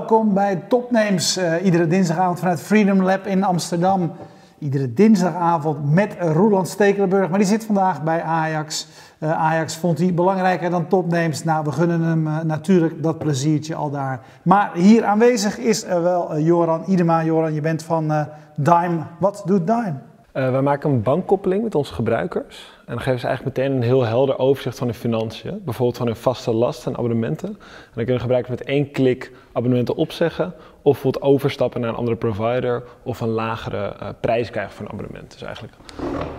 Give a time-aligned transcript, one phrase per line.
[0.00, 4.12] Welkom bij Topnames, uh, iedere dinsdagavond vanuit Freedom Lab in Amsterdam.
[4.58, 8.86] Iedere dinsdagavond met Roland Stekelenburg, maar die zit vandaag bij Ajax.
[9.18, 11.44] Uh, Ajax vond hij belangrijker dan Topnames.
[11.44, 14.20] Nou, we gunnen hem uh, natuurlijk dat pleziertje al daar.
[14.42, 17.24] Maar hier aanwezig is wel Joran Idema.
[17.24, 18.98] Joran, je bent van Dime.
[19.18, 19.94] Wat doet Dime?
[20.34, 22.72] Uh, wij maken een bankkoppeling met onze gebruikers.
[22.78, 25.60] En dan geven ze eigenlijk meteen een heel helder overzicht van hun financiën.
[25.64, 27.48] Bijvoorbeeld van hun vaste lasten en abonnementen.
[27.48, 27.56] En
[27.94, 30.46] dan kunnen gebruikers met één klik abonnementen opzeggen.
[30.82, 32.82] Of bijvoorbeeld overstappen naar een andere provider.
[33.02, 35.32] Of een lagere uh, prijs krijgen voor een abonnement.
[35.32, 35.74] Dus eigenlijk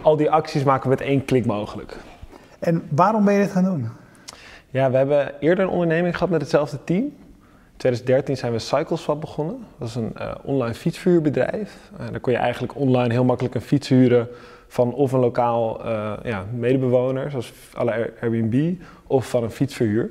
[0.01, 1.97] al die acties maken we met één klik mogelijk.
[2.59, 3.89] En waarom ben je dit gaan doen?
[4.69, 7.13] Ja, we hebben eerder een onderneming gehad met hetzelfde team.
[7.81, 9.65] 2013 zijn we Cycleswap begonnen.
[9.77, 11.91] Dat is een uh, online fietsverhuurbedrijf.
[11.93, 14.27] Uh, daar kon je eigenlijk online heel makkelijk een fiets huren
[14.67, 18.73] van of een lokaal uh, ja, medebewoner, zoals alle Airbnb,
[19.07, 20.09] of van een fietsverhuur.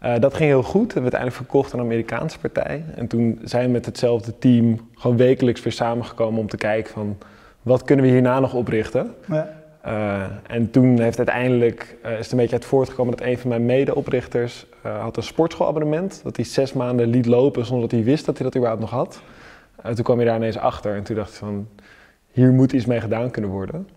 [0.00, 0.82] dat ging heel goed.
[0.94, 2.84] Dat werd uiteindelijk verkocht aan een Amerikaanse partij.
[2.94, 7.18] En toen zijn we met hetzelfde team gewoon wekelijks weer samengekomen om te kijken van
[7.62, 9.14] wat kunnen we hierna nog oprichten.
[9.28, 9.61] Ja.
[9.86, 13.48] Uh, en toen heeft uiteindelijk, uh, is het een beetje uit voortgekomen dat een van
[13.48, 16.20] mijn medeoprichters uh, had een sportschoolabonnement.
[16.24, 18.90] Dat hij zes maanden liet lopen zonder dat hij wist dat hij dat überhaupt nog
[18.90, 19.22] had.
[19.94, 21.68] toen kwam hij daar ineens achter en toen dacht hij van,
[22.30, 23.88] hier moet iets mee gedaan kunnen worden.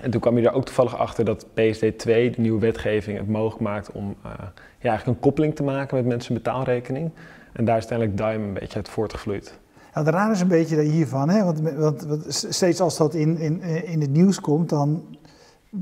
[0.00, 3.28] En toen kwam hij er ook toevallig achter dat PSD 2, de nieuwe wetgeving, het
[3.28, 7.10] mogelijk maakt om ja, eigenlijk een koppeling te maken met mensen betaalrekening.
[7.52, 9.58] En daar is uiteindelijk Dime een beetje uit voortgevloeid.
[9.94, 11.44] Nou, het raar is een beetje hiervan, hè?
[11.44, 15.02] Want, want, want, steeds als dat in, in, in het nieuws komt, dan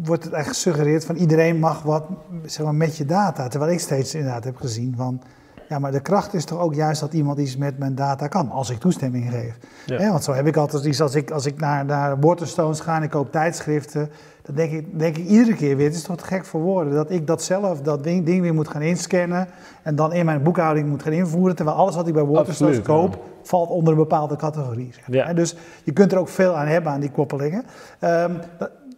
[0.00, 2.04] wordt het eigenlijk gesuggereerd van iedereen mag wat
[2.44, 3.48] zeg maar, met je data.
[3.48, 5.22] Terwijl ik steeds inderdaad heb gezien van,
[5.68, 8.50] ja, maar de kracht is toch ook juist dat iemand iets met mijn data kan,
[8.50, 9.58] als ik toestemming geef.
[9.86, 10.10] Ja.
[10.10, 13.02] want zo heb ik altijd iets, als ik, als ik naar, naar Waterstones ga en
[13.02, 14.10] ik koop tijdschriften,
[14.42, 16.92] dan denk ik, denk ik iedere keer weer, het is toch te gek voor woorden,
[16.92, 19.48] dat ik dat zelf, dat ding, ding weer moet gaan inscannen
[19.82, 23.22] en dan in mijn boekhouding moet gaan invoeren, terwijl alles wat ik bij Waterstones koop,
[23.42, 24.90] valt onder een bepaalde categorie.
[24.92, 25.16] Zeg maar.
[25.16, 25.34] ja.
[25.34, 27.64] Dus je kunt er ook veel aan hebben, aan die koppelingen.
[28.00, 28.38] Um,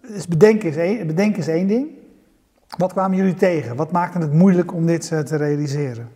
[0.08, 1.88] dus bedenken is, één, bedenken is één ding.
[2.76, 3.76] Wat kwamen jullie tegen?
[3.76, 6.08] Wat maakte het moeilijk om dit uh, te realiseren?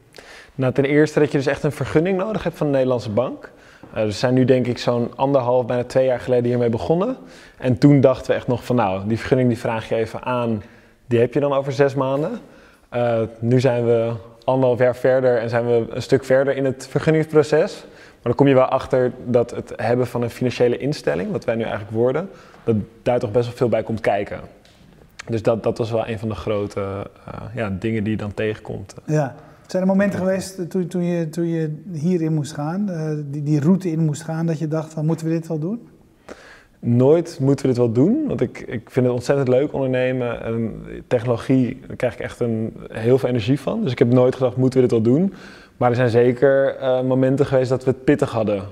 [0.55, 3.53] Nou, ten eerste dat je dus echt een vergunning nodig hebt van de Nederlandse bank.
[3.97, 7.17] Uh, we zijn nu denk ik zo'n anderhalf, bijna twee jaar geleden hiermee begonnen.
[7.59, 10.63] En toen dachten we echt nog van nou, die vergunning die vraag je even aan,
[11.07, 12.39] die heb je dan over zes maanden.
[12.95, 14.13] Uh, nu zijn we
[14.45, 17.85] anderhalf jaar verder en zijn we een stuk verder in het vergunningsproces.
[18.23, 21.55] Maar dan kom je wel achter dat het hebben van een financiële instelling, wat wij
[21.55, 22.29] nu eigenlijk worden,
[22.65, 24.41] dat daar toch best wel veel bij komt kijken.
[25.27, 28.35] Dus dat, dat was wel een van de grote uh, ja, dingen die je dan
[28.35, 28.95] tegenkomt.
[29.07, 29.35] Ja.
[29.67, 33.61] Zijn er momenten geweest toen, toen, je, toen je hierin moest gaan, uh, die, die
[33.61, 35.89] route in moest gaan, dat je dacht van moeten we dit wel doen?
[36.81, 40.43] Nooit moeten we dit wel doen, want ik, ik vind het ontzettend leuk ondernemen.
[40.43, 43.83] En technologie, daar krijg ik echt een, heel veel energie van.
[43.83, 45.35] Dus ik heb nooit gedacht, moeten we dit wel doen?
[45.79, 48.63] Maar er zijn zeker uh, momenten geweest dat we het pittig hadden.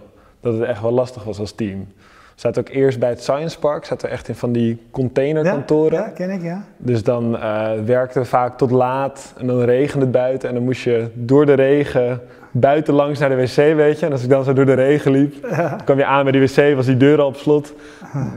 [0.40, 1.86] Dat het echt wel lastig was als team.
[2.34, 5.98] We zaten ook eerst bij het Science Park, zaten we echt in van die containerkantoren.
[5.98, 6.64] Ja, ja ken ik, ja.
[6.76, 10.48] Dus dan uh, werkten we vaak tot laat en dan regende het buiten.
[10.48, 14.06] En dan moest je door de regen buiten langs naar de wc, weet je.
[14.06, 15.78] En als ik dan zo door de regen liep, ja.
[15.84, 17.74] kwam je aan bij die wc, was die deur al op slot.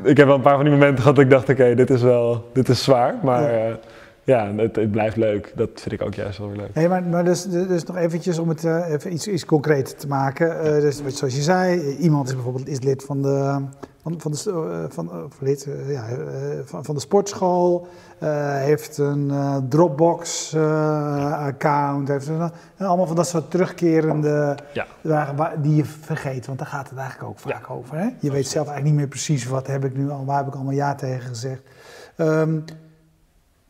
[0.04, 1.90] Ik heb wel een paar van die momenten gehad dat ik dacht, oké, okay, dit
[1.90, 3.16] is wel, dit is zwaar.
[3.24, 3.52] Maar...
[3.52, 3.68] Ja.
[3.68, 3.74] Uh,
[4.30, 5.54] ja, het, het, blijft leuk.
[5.56, 6.70] Dat vind ik ook juist wel weer leuk.
[6.74, 10.08] Hey, maar, maar dus, dus nog eventjes om het uh, even iets, iets concreter te
[10.08, 10.48] maken.
[10.48, 13.62] Uh, dus zoals je zei, iemand is bijvoorbeeld is lid van de,
[14.02, 16.06] van, van de, uh, van, lid, ja,
[16.66, 17.88] van, van de sportschool,
[18.20, 19.32] heeft een
[19.70, 24.86] Dropbox-account, heeft een, allemaal van dat soort terugkerende ja.
[25.62, 26.46] die je vergeet.
[26.46, 27.74] Want daar gaat het eigenlijk ook vaak ja.
[27.74, 27.98] over.
[27.98, 28.08] Hè?
[28.20, 30.56] Je weet zelf eigenlijk niet meer precies wat heb ik nu al, waar heb ik
[30.56, 31.62] allemaal ja tegen gezegd.
[32.18, 32.64] Um,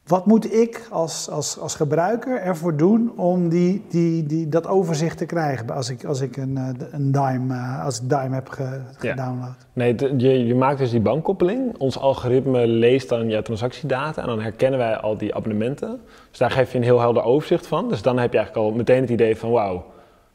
[0.09, 5.17] wat moet ik als, als, als gebruiker ervoor doen om die, die, die, dat overzicht
[5.17, 8.49] te krijgen als ik, als ik een, eh, een Dime, uh, als ik Dime heb
[8.49, 9.55] ge, gedownload?
[9.57, 9.65] Ja.
[9.73, 11.77] Nee, je, je maakt dus die bankkoppeling.
[11.77, 15.99] Ons algoritme leest dan je transactiedata en dan herkennen wij al die abonnementen.
[16.29, 17.89] Dus daar geef je een heel helder overzicht van.
[17.89, 19.85] Dus dan heb je eigenlijk al meteen het idee van wauw,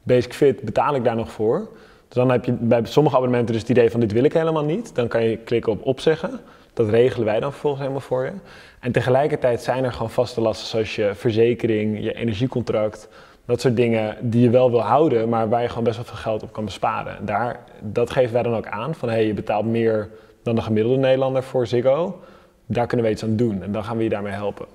[0.03, 1.69] Basic Fit, betaal ik daar nog voor?
[2.09, 4.65] Dus dan heb je bij sommige abonnementen dus het idee van dit wil ik helemaal
[4.65, 4.95] niet.
[4.95, 6.41] Dan kan je klikken op opzeggen.
[6.75, 8.33] Dat regelen wij dan vervolgens helemaal voor je.
[8.81, 13.09] En tegelijkertijd zijn er gewoon vaste lasten zoals je verzekering, je energiecontract.
[13.47, 16.17] Dat soort dingen die je wel wil houden, maar waar je gewoon best wel veel
[16.17, 17.19] geld op kan besparen.
[17.19, 18.95] En daar, dat geven wij dan ook aan.
[18.95, 20.09] Van hey, je betaalt meer
[20.43, 22.21] dan de gemiddelde Nederlander voor Ziggo.
[22.67, 24.67] Daar kunnen we iets aan doen en dan gaan we je daarmee helpen.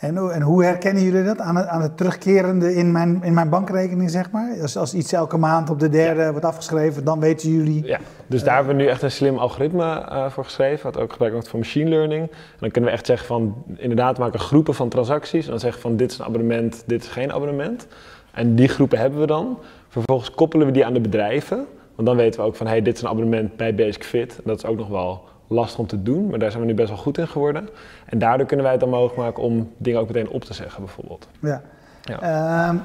[0.00, 3.48] En, en, hoe herkennen jullie dat aan het, aan het, terugkerende in mijn, in mijn
[3.48, 4.56] bankrekening, zeg maar?
[4.62, 7.86] Als, als iets elke maand op de derde wordt afgeschreven, dan weten jullie...
[7.86, 11.10] Ja, dus daar hebben we nu echt een slim algoritme uh, voor geschreven, wat ook
[11.10, 12.22] gebruikt wordt voor machine learning.
[12.22, 15.44] En dan kunnen we echt zeggen van, inderdaad maken groepen van transacties.
[15.44, 17.86] En dan zeggen van, dit is een abonnement, dit is geen abonnement.
[18.32, 19.58] En die groepen hebben we dan.
[19.88, 21.66] Vervolgens koppelen we die aan de bedrijven.
[21.94, 24.36] Want dan weten we ook van, hey, dit is een abonnement bij Basic Fit.
[24.36, 26.74] En dat is ook nog wel lastig om te doen, maar daar zijn we nu
[26.74, 27.68] best wel goed in geworden.
[28.06, 30.84] En daardoor kunnen wij het dan mogelijk maken om dingen ook meteen op te zeggen,
[30.84, 31.28] bijvoorbeeld.
[31.40, 31.62] Ja.
[32.02, 32.20] ja.
[32.20, 32.76] Ehm,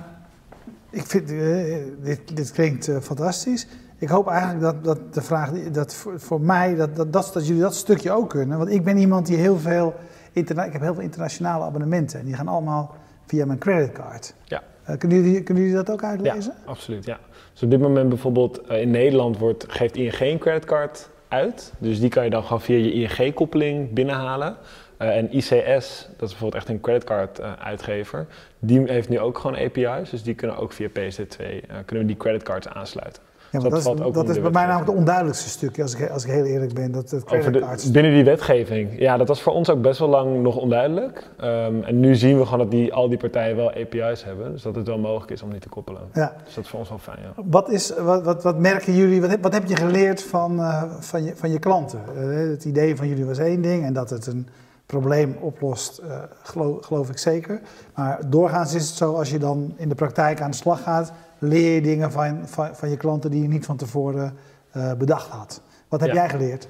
[0.89, 3.67] ik vind, uh, dit, dit klinkt uh, fantastisch.
[3.97, 7.47] Ik hoop eigenlijk dat, dat de vraag, dat voor, voor mij, dat, dat, dat, dat
[7.47, 8.57] jullie dat stukje ook kunnen.
[8.57, 9.93] Want ik ben iemand die heel veel,
[10.31, 12.19] interna ik heb heel veel internationale abonnementen.
[12.19, 12.95] En die gaan allemaal
[13.25, 14.33] via mijn creditcard.
[14.43, 14.63] Ja.
[14.89, 16.53] Uh, kunnen, jullie, kunnen jullie dat ook uitlezen?
[16.65, 17.19] Ja, absoluut, ja.
[17.53, 21.73] Dus op dit moment bijvoorbeeld in Nederland wordt, geeft ING een creditcard uit.
[21.77, 24.57] Dus die kan je dan gewoon via je ING-koppeling binnenhalen.
[24.99, 28.27] Uh, en ICS, dat is bijvoorbeeld echt een creditcard uh, uitgever,
[28.59, 30.09] die heeft nu ook gewoon API's.
[30.09, 33.21] Dus die kunnen ook via PSD2 uh, kunnen we die creditcards aansluiten.
[33.61, 36.25] Ja, dat, dat, is, dat is bij mij namelijk het onduidelijkste stukje, als ik, als
[36.25, 36.91] ik heel eerlijk ben.
[36.91, 37.91] Dat, creditcards...
[37.91, 38.99] binnen die wetgeving.
[38.99, 41.29] Ja, dat was voor ons ook best wel lang nog onduidelijk.
[41.43, 44.51] Um, en nu zien we gewoon dat die, al die partijen wel API's hebben.
[44.51, 46.01] Dus dat het wel mogelijk is om die te koppelen.
[46.13, 46.35] Ja.
[46.43, 47.43] Dus dat is voor ons wel fijn, ja.
[47.45, 50.83] Wat, is, wat, wat, wat merken jullie, wat heb, wat heb je geleerd van, uh,
[50.99, 51.99] van, je, van je klanten?
[52.17, 54.47] Uh, het idee van jullie was één ding en dat het een
[54.85, 57.61] probleem oplost, uh, geloof, geloof ik zeker.
[57.95, 61.11] Maar doorgaans is het zo, als je dan in de praktijk aan de slag gaat
[61.47, 64.33] leer je dingen van, van, van je klanten die je niet van tevoren
[64.77, 65.61] uh, bedacht had.
[65.87, 66.67] Wat heb jij geleerd?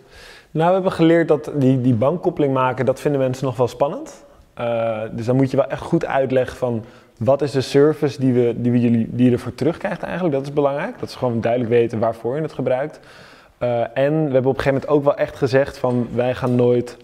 [0.51, 4.25] Nou, we hebben geleerd dat die, die bankkoppeling maken, dat vinden mensen nog wel spannend.
[4.59, 6.83] Uh, dus dan moet je wel echt goed uitleggen van
[7.17, 10.33] wat is de service die, we, die, we jullie, die je ervoor terugkrijgt eigenlijk.
[10.33, 10.99] Dat is belangrijk.
[10.99, 12.99] Dat ze gewoon duidelijk weten waarvoor je het gebruikt.
[13.59, 16.55] Uh, en we hebben op een gegeven moment ook wel echt gezegd van wij gaan
[16.55, 16.97] nooit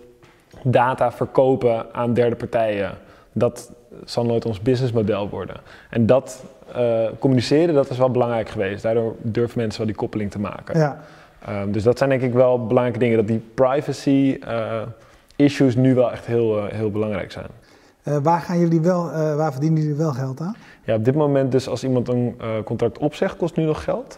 [0.63, 2.91] data verkopen aan derde partijen.
[3.31, 3.71] Dat
[4.05, 5.55] zal nooit ons businessmodel worden.
[5.89, 6.43] En dat
[6.77, 8.83] uh, communiceren, dat is wel belangrijk geweest.
[8.83, 10.79] Daardoor durven mensen wel die koppeling te maken.
[10.79, 10.99] Ja.
[11.49, 14.81] Um, dus dat zijn denk ik wel belangrijke dingen, dat die privacy uh,
[15.35, 17.47] issues nu wel echt heel, uh, heel belangrijk zijn.
[18.23, 20.55] waar, gaan jullie wel, waar verdienen jullie wel geld aan?
[20.83, 22.35] Ja, op dit moment dus als iemand een
[22.65, 24.17] contract opzegt, kost nu nog geld.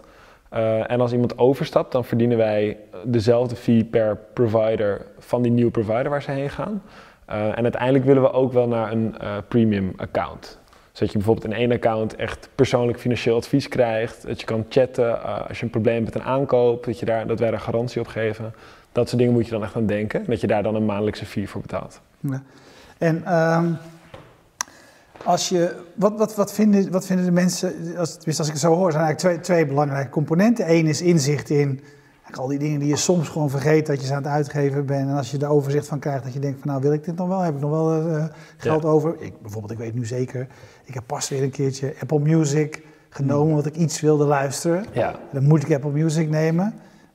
[0.86, 6.10] en als iemand overstapt, dan verdienen wij dezelfde fee per provider van die nieuwe provider
[6.10, 6.82] waar ze heen gaan.
[7.26, 9.14] en uiteindelijk willen we ook wel naar een
[9.48, 10.58] premium account.
[10.94, 14.26] Zodat je bijvoorbeeld in één account echt persoonlijk financieel advies krijgt.
[14.26, 17.06] Dat je kan chatten uh, als je een probleem hebt met een aankoop, dat, je
[17.06, 18.54] daar, dat wij daar garantie op geven.
[18.92, 20.24] Dat soort dingen moet je dan echt aan denken.
[20.26, 22.00] Dat je daar dan een maandelijkse fee voor betaalt.
[22.20, 22.42] Ja.
[22.98, 23.76] En um,
[25.24, 28.74] als je, wat, wat, wat, vinden, wat vinden de mensen, als, als ik het zo
[28.74, 30.70] hoor, zijn eigenlijk twee, twee belangrijke componenten.
[30.70, 31.80] Eén is inzicht in
[32.32, 35.08] al die dingen die je soms gewoon vergeet dat je ze aan het uitgeven bent.
[35.08, 37.16] En als je er overzicht van krijgt, dat je denkt van nou wil ik dit
[37.16, 37.40] nog wel?
[37.40, 38.24] Heb ik nog wel uh,
[38.56, 39.16] geld over?
[39.18, 40.46] Ik, bijvoorbeeld, ik weet nu zeker,
[40.84, 44.84] ik heb pas weer een keertje Apple Music genomen, omdat ik iets wilde luisteren.
[44.92, 45.14] Ja.
[45.32, 46.74] Dan moet ik Apple Music nemen.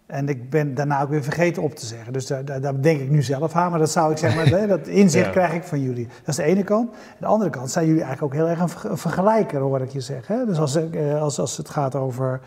[0.09, 2.13] En ik ben daarna ook weer vergeten op te zeggen.
[2.13, 3.69] Dus daar, daar, denk ik nu zelf aan.
[3.69, 6.07] Maar dat zou ik zeggen, dat inzicht krijg ik van jullie.
[6.07, 6.95] Dat is de ene kant.
[7.19, 10.47] De andere kant zijn jullie eigenlijk ook heel erg een, vergelijker, hoor ik je zeggen.
[10.47, 12.39] Dus als, eh, als, als het gaat over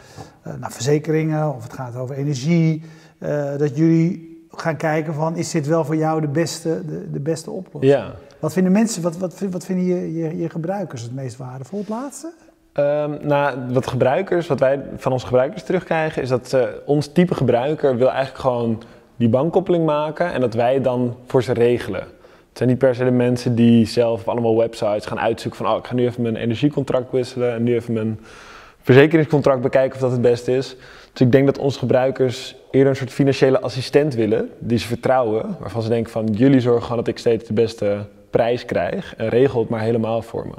[0.43, 2.83] nou, verzekeringen of het gaat over energie,
[3.19, 7.21] uh, dat jullie gaan kijken van, is dit wel voor jou de beste, de, de
[7.21, 7.93] beste oplossing?
[7.95, 8.15] Ja.
[8.41, 11.89] Wat vinden mensen, wat, wat, wat vinden je, je, je gebruikers het meest waardevol, het
[11.89, 12.33] laatste?
[12.79, 17.35] Um, nou, wat gebruikers, wat wij van onze gebruikers terugkrijgen, is dat uh, ons type
[17.35, 18.83] gebruiker wil eigenlijk gewoon
[19.17, 22.01] die bankkoppeling maken en dat wij dan voor ze regelen.
[22.01, 25.79] Het zijn niet per se de mensen die zelf allemaal websites gaan uitzoeken van oh,
[25.79, 28.21] ik ga nu even mijn energiecontract wisselen en nu even mijn
[28.83, 30.77] verzekeringscontract bekijken of dat het beste is.
[31.13, 35.57] Dus ik denk dat onze gebruikers eerder een soort financiële assistent willen, die ze vertrouwen,
[35.61, 39.29] waarvan ze denken van jullie zorgen gewoon dat ik steeds de beste prijs krijg en
[39.29, 40.55] regel het maar helemaal voor me.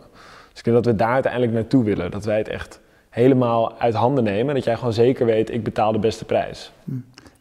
[0.54, 2.12] Dus ik denk dat we daar uiteindelijk naartoe willen.
[2.12, 2.80] Dat wij het echt
[3.10, 4.48] helemaal uit handen nemen.
[4.48, 6.72] En dat jij gewoon zeker weet, ik betaal de beste prijs.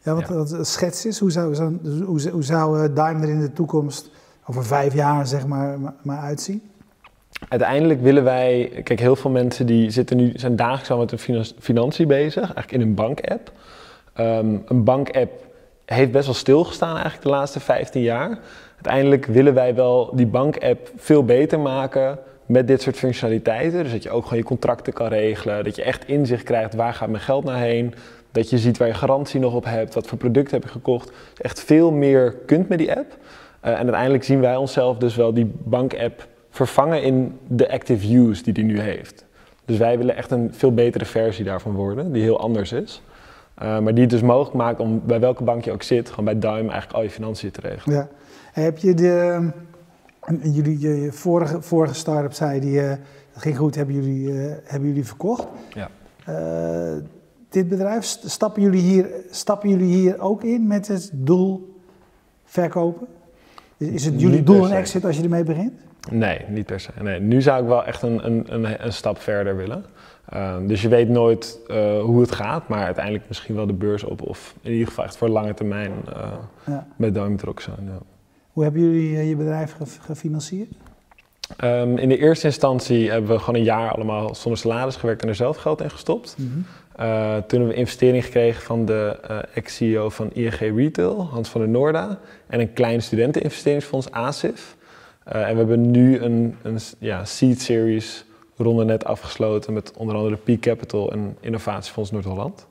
[0.03, 0.63] Ja, wat, ja.
[0.63, 1.55] schets is, hoe zou,
[2.05, 4.09] hoe, hoe zou eh, Daimler in de toekomst
[4.45, 6.61] over vijf jaar zeg maar, maar uitzien?
[7.49, 11.45] Uiteindelijk willen wij, kijk heel veel mensen die zitten nu, zijn dagelijks al met een
[11.59, 13.51] financiën bezig, eigenlijk in een bank-app.
[14.19, 15.31] Um, een bank-app
[15.85, 18.39] heeft best wel stilgestaan eigenlijk de laatste 15 jaar.
[18.73, 23.83] Uiteindelijk willen wij wel die bank-app veel beter maken met dit soort functionaliteiten.
[23.83, 25.63] Dus dat je ook gewoon je contracten kan regelen.
[25.63, 27.93] Dat je echt inzicht krijgt waar gaat mijn geld naar heen.
[28.31, 29.93] Dat je ziet waar je garantie nog op hebt.
[29.93, 31.11] Wat voor producten heb je gekocht.
[31.37, 33.17] Echt veel meer kunt met die app.
[33.65, 38.43] Uh, en uiteindelijk zien wij onszelf dus wel die bank-app vervangen in de active use
[38.43, 39.25] die die nu heeft.
[39.65, 43.01] Dus wij willen echt een veel betere versie daarvan worden, die heel anders is.
[43.61, 46.25] Uh, maar die het dus mogelijk maakt om bij welke bank je ook zit, gewoon
[46.25, 47.95] bij Duim eigenlijk al je financiën te regelen.
[47.95, 48.07] Ja.
[48.51, 49.49] Heb je de,
[50.25, 52.89] en jullie, je vorige, vorige start-up zei, die, uh,
[53.33, 55.47] dat ging goed, hebben jullie, uh, hebben jullie verkocht.
[55.73, 55.89] Ja.
[56.29, 57.01] Uh,
[57.49, 61.77] dit bedrijf, stappen jullie, hier, stappen jullie hier ook in met het doel
[62.43, 63.07] verkopen?
[63.77, 65.73] Is, is het jullie doel een exit als je ermee begint?
[66.11, 66.91] Nee, niet per se.
[67.01, 67.19] Nee.
[67.19, 69.85] Nu zou ik wel echt een, een, een, een stap verder willen.
[70.29, 71.59] Ehm, dus je weet nooit
[72.03, 74.21] hoe het gaat, maar uiteindelijk misschien wel de beurs op.
[74.21, 75.91] Of in ieder geval echt voor lange termijn
[76.65, 76.87] ja.
[76.95, 77.85] met Diamond zijn.
[77.85, 78.12] Ja.
[78.53, 80.69] Hoe hebben jullie uh, je bedrijf gefinancierd?
[81.63, 85.27] Um, in de eerste instantie hebben we gewoon een jaar allemaal zonder salaris gewerkt en
[85.27, 86.35] er zelf geld in gestopt.
[86.37, 86.65] Mm -hmm.
[87.47, 89.19] toen hebben we investering gekregen van de
[89.53, 92.19] ex-CEO van ING Retail, Hans van der Noorda.
[92.47, 94.75] En een klein studenteninvesteringsfonds, ASIF.
[95.23, 98.25] en we hebben nu een, een ja, seed series
[98.57, 102.67] ronde net afgesloten met onder andere Peak Capital en Innovatiefonds Noord-Holland.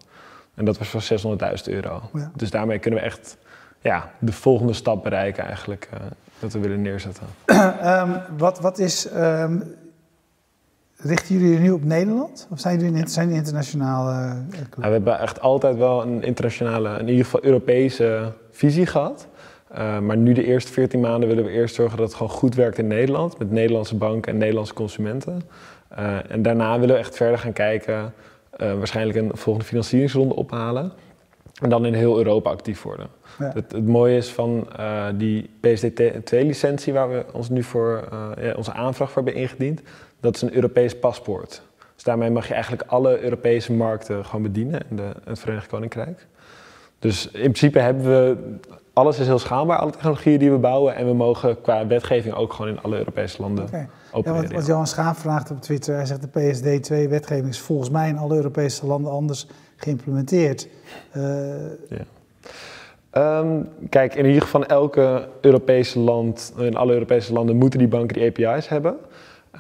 [0.54, 1.36] En dat was voor
[1.66, 2.02] 600.000 euro.
[2.36, 3.36] Dus daarmee kunnen we echt
[3.82, 6.00] ja, de volgende stap bereiken eigenlijk, uh,
[6.38, 7.26] dat we willen neerzetten.
[7.46, 9.62] um, wat, wat is, um,
[10.96, 12.46] richten jullie nu op Nederland?
[12.50, 17.08] Of zijn jullie zijn internationale uh, ja, we hebben echt altijd wel een internationale, in
[17.08, 19.26] ieder geval Europese visie gehad.
[19.78, 22.54] Uh, maar nu de eerste 14 maanden willen we eerst zorgen dat het gewoon goed
[22.54, 23.38] werkt in Nederland.
[23.38, 25.42] Met Nederlandse banken en Nederlandse consumenten.
[25.98, 28.14] Uh, en daarna willen we echt verder gaan kijken.
[28.58, 30.92] Uh, waarschijnlijk een volgende financieringsronde ophalen.
[31.60, 33.06] En dan in heel Europa actief worden.
[33.38, 33.50] Ja.
[33.54, 34.68] Het, het, mooie is van
[35.16, 38.08] die PSD2-licentie waar we ons nu voor
[38.40, 39.80] ja, onze aanvraag voor hebben ingediend.
[40.20, 41.62] Dat is een Europees paspoort.
[41.94, 46.26] Dus daarmee mag je eigenlijk alle Europese markten gewoon bedienen in de, het Verenigd Koninkrijk.
[46.98, 48.36] Dus in principe hebben we
[48.92, 50.94] alles is heel schaalbaar, alle technologieën die we bouwen.
[50.94, 53.88] En we mogen qua wetgeving ook gewoon in alle Europese landen okay.
[54.10, 54.42] opereren.
[54.42, 58.08] Ja, wat, wat Johan Schaap vraagt op Twitter, hij zegt de PSD2-wetgeving is volgens mij
[58.08, 59.46] in alle Europese landen anders
[59.82, 60.68] geïmplementeerd.
[61.88, 62.04] Ja.
[63.14, 68.16] Um, kijk, in ieder geval elke Europese land, in alle Europese landen moeten die banken
[68.16, 68.96] die API's hebben.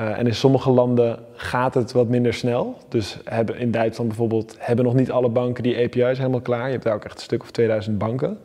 [0.00, 2.76] Uh, en in sommige landen gaat het wat minder snel.
[2.88, 6.66] Dus hebben, in Duitsland bijvoorbeeld hebben nog niet alle banken die API's helemaal klaar.
[6.66, 8.38] Je hebt daar ook echt een stuk of 2000 banken.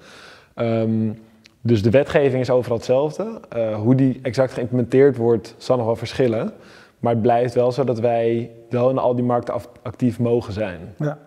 [0.55, 1.19] Um,
[1.61, 3.39] dus de wetgeving is overal hetzelfde.
[3.55, 6.53] Uh, hoe die exact geïmplementeerd wordt, zal nog wel verschillen.
[6.99, 10.79] Maar het blijft wel zo dat wij wel in al die markten actief mogen zijn.
[10.97, 11.17] Ja.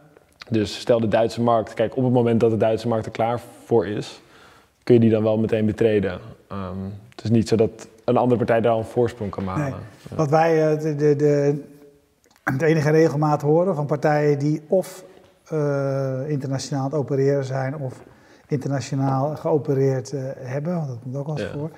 [0.51, 3.41] Dus stel de Duitse markt, kijk, op het moment dat de Duitse markt er klaar
[3.65, 4.23] voor is,
[4.83, 6.13] kun je die dan wel meteen betreden.
[6.53, 9.63] Um, het is niet zo dat een andere partij daar al een voorsprong kan maken.
[9.63, 10.19] Nee.
[10.19, 11.63] Wat wij uh, de, de, de,
[12.45, 15.05] het enige regelmaat horen van partijen die of
[15.53, 18.03] uh, internationaal aan het opereren zijn of
[18.47, 21.59] internationaal geopereerd uh, hebben, want dat komt ook wel eens ja.
[21.59, 21.71] voor.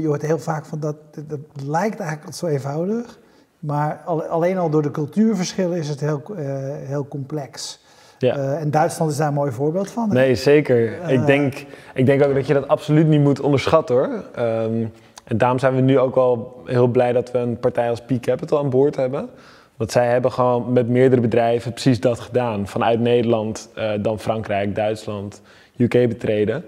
[0.00, 3.18] Je hoort heel vaak van dat, dat lijkt eigenlijk zo eenvoudig,
[3.58, 6.36] maar al, alleen al door de cultuurverschillen is het heel, uh,
[6.76, 7.86] heel complex.
[8.18, 8.36] Ja.
[8.36, 10.08] Uh, en Duitsland is daar een mooi voorbeeld van.
[10.08, 11.08] Nee, zeker.
[11.08, 14.24] ik, denk, ik denk ook dat je dat absoluut niet moet onderschatten hoor.
[14.38, 14.92] Um,
[15.24, 18.20] en daarom zijn we nu ook wel heel blij dat we een partij als Peak
[18.20, 19.28] Capital aan boord hebben.
[19.76, 22.66] Want zij hebben gewoon met meerdere bedrijven precies dat gedaan.
[22.66, 23.70] Vanuit Nederland,
[24.00, 25.42] dan Frankrijk, Duitsland,
[25.76, 26.64] UK betreden.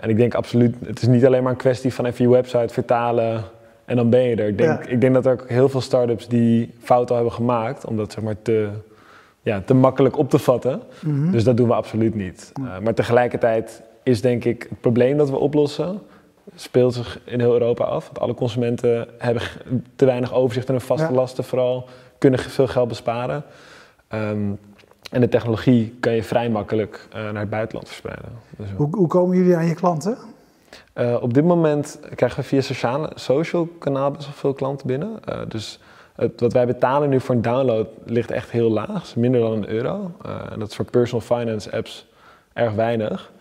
[0.00, 2.74] En ik denk absoluut, het is niet alleen maar een kwestie van even je website
[2.74, 3.44] vertalen
[3.84, 4.48] en dan ben je er.
[4.48, 4.90] Ik denk, ja.
[4.90, 8.42] ik denk dat er ook heel veel start-ups die fouten hebben gemaakt, omdat zeg maar
[8.42, 8.68] te,
[9.46, 10.82] ja, te makkelijk op te vatten.
[11.00, 11.32] Mm -hmm.
[11.32, 12.52] Dus dat doen we absoluut niet.
[12.60, 16.00] Uh, maar tegelijkertijd is denk ik het probleem dat we oplossen,
[16.54, 18.04] speelt zich in heel Europa af.
[18.04, 19.42] Want alle consumenten hebben
[19.96, 21.12] te weinig overzicht en hun vaste ja.
[21.12, 21.88] lasten vooral,
[22.18, 23.44] kunnen veel geld besparen.
[24.14, 24.58] Um,
[25.10, 28.28] en de technologie kan je vrij makkelijk uh, naar het buitenland verspreiden.
[28.56, 30.16] Dus hoe, hoe, komen jullie aan je klanten?
[30.94, 35.20] Uh, op dit moment krijgen we via sociale, social kanaal best wel veel klanten binnen.
[35.48, 35.80] Dus
[36.16, 39.68] het, wat wij betalen nu voor een download ligt echt heel laag, minder dan een
[39.68, 40.10] euro.
[40.50, 42.06] en dat is voor personal finance apps
[42.52, 43.32] erg weinig.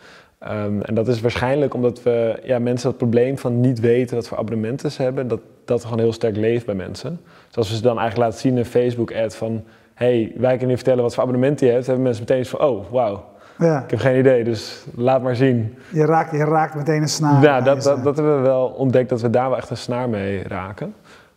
[0.44, 4.28] Um, en dat is waarschijnlijk omdat we ja, mensen het probleem van niet weten wat
[4.28, 7.20] voor abonnementen ze hebben, dat dat gewoon heel sterk leeft bij mensen.
[7.48, 9.64] Dus als we ze dan eigenlijk laten zien in een Facebook-ad van
[9.94, 12.92] hey, wij kunnen je vertellen wat voor abonnement je hebt, hebben mensen meteen van, oh,
[12.92, 13.24] wauw.
[13.58, 13.84] Ja.
[13.84, 15.78] Ik heb geen idee, dus laat maar zien.
[15.92, 17.44] Je raakt, je raakt meteen een snaar.
[17.44, 20.10] Ja, dat, dat, dat, hebben we wel ontdekt, dat we daar wel echt een snaar
[20.10, 20.94] mee raken.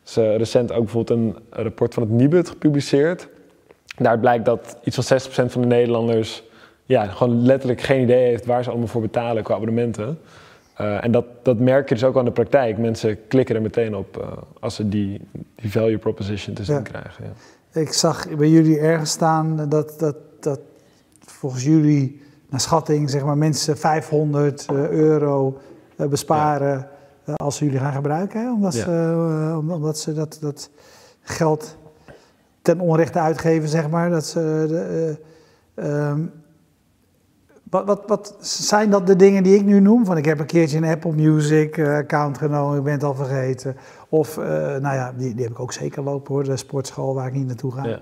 [0.08, 3.28] Dus uh, recent ook bijvoorbeeld een rapport van het Nibud gepubliceerd.
[3.96, 6.42] Daar blijkt dat iets van 60% van de Nederlanders
[6.84, 10.18] ja, gewoon letterlijk geen idee heeft waar ze allemaal voor betalen qua abonnementen.
[10.80, 12.78] Uh, en dat, dat merk je dus ook aan de praktijk.
[12.78, 14.26] Mensen klikken er meteen op uh,
[14.60, 15.20] als ze die,
[15.54, 16.82] die value proposition te zien ja.
[16.82, 17.24] krijgen.
[17.24, 17.80] Ja.
[17.80, 20.60] Ik zag bij jullie ergens staan dat, dat, dat
[21.20, 25.58] volgens jullie, naar schatting, zeg maar, mensen 500 uh, euro
[25.96, 26.97] besparen ja.
[27.28, 28.40] Uh, als ze jullie gaan gebruiken.
[28.40, 28.52] Hè?
[28.52, 28.84] Omdat, ja.
[28.84, 28.90] ze,
[29.50, 30.70] uh, omdat ze dat, dat
[31.20, 31.76] geld
[32.62, 34.10] ten onrechte uitgeven, zeg maar.
[34.10, 35.18] Dat ze, de,
[35.84, 36.32] um,
[37.70, 40.04] wat, wat, wat, zijn dat de dingen die ik nu noem?
[40.04, 43.76] Van ik heb een keertje een Apple Music account genomen, ik ben het al vergeten.
[44.08, 47.26] Of, uh, nou ja, die, die heb ik ook zeker lopen hoor, de sportschool waar
[47.26, 47.84] ik niet naartoe ga.
[47.84, 48.00] Ja.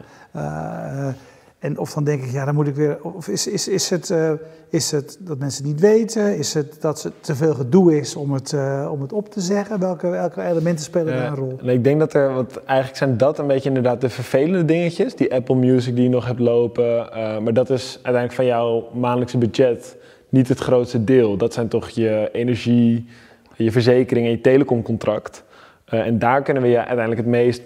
[1.06, 1.12] Uh,
[1.58, 2.98] En of dan denk ik, ja, dan moet ik weer.
[3.02, 4.30] Of is, is, is, het, uh,
[4.68, 6.36] is het dat mensen het niet weten?
[6.36, 9.40] Is het dat het te veel gedoe is om het, uh, om het op te
[9.40, 9.80] zeggen?
[9.80, 11.58] Welke, welke elementen spelen daar een rol?
[11.70, 15.14] Ik denk dat er, wat eigenlijk zijn dat een beetje inderdaad de vervelende dingetjes.
[15.14, 16.84] Die Apple Music die je nog hebt lopen.
[16.84, 19.96] Uh, maar dat is uiteindelijk van jouw maandelijkse budget
[20.28, 21.36] niet het grootste deel.
[21.36, 23.08] Dat zijn toch je energie,
[23.56, 25.44] je verzekering en je telecomcontract.
[25.84, 27.62] en daar kunnen we je uiteindelijk het meest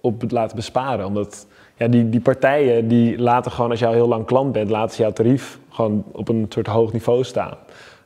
[0.00, 1.06] op laten besparen.
[1.06, 1.46] Omdat
[1.82, 4.94] ja, die, die partijen die laten gewoon, als je al heel lang klant bent, laten
[4.94, 7.56] ze jouw tarief gewoon op een soort hoog niveau staan.